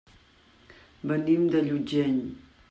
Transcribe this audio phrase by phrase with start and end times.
[1.11, 2.19] Venim de Llutxent.